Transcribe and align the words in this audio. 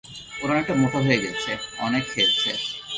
ওরা 0.41 0.53
অনেক 0.55 0.73
মোটা 0.73 0.99
হয়ে 1.05 1.23
গেছে, 1.25 1.51
অনেক 1.79 2.03
খেয়েছে। 2.11 2.51